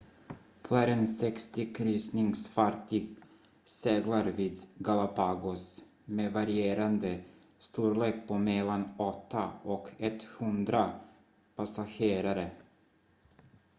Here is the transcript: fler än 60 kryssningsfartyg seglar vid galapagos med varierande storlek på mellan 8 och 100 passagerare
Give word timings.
fler 0.63 0.87
än 0.87 1.07
60 1.07 1.73
kryssningsfartyg 1.73 3.15
seglar 3.65 4.25
vid 4.25 4.61
galapagos 4.77 5.83
med 6.05 6.33
varierande 6.33 7.19
storlek 7.57 8.27
på 8.27 8.37
mellan 8.37 8.89
8 8.97 9.51
och 9.63 9.89
100 9.99 10.91
passagerare 11.55 12.51